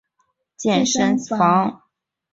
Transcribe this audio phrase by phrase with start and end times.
[0.57, 1.81] 健身房器材还蛮齐全的